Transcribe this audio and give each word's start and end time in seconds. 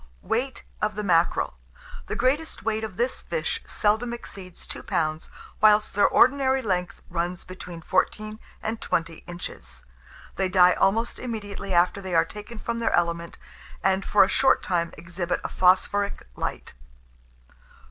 WEIGHT 0.23 0.63
OF 0.81 0.95
THE 0.95 1.03
MACKEREL. 1.03 1.53
The 2.07 2.15
greatest 2.15 2.63
weight 2.63 2.83
of 2.83 2.97
this 2.97 3.21
fish 3.21 3.61
seldom 3.67 4.13
exceeds 4.13 4.65
2 4.65 4.81
lbs., 4.81 5.29
whilst 5.61 5.93
their 5.93 6.07
ordinary 6.07 6.63
length 6.63 7.03
runs 7.11 7.43
between 7.45 7.83
14 7.83 8.39
and 8.63 8.81
20 8.81 9.17
inches. 9.27 9.85
They 10.37 10.49
die 10.49 10.73
almost 10.73 11.19
immediately 11.19 11.71
after 11.71 12.01
they 12.01 12.15
are 12.15 12.25
taken 12.25 12.57
from 12.57 12.79
their 12.79 12.93
element, 12.93 13.37
and, 13.83 14.03
for 14.03 14.23
a 14.23 14.27
short 14.27 14.63
time, 14.63 14.91
exhibit 14.97 15.39
a 15.43 15.49
phosphoric 15.49 16.25
light. 16.35 16.73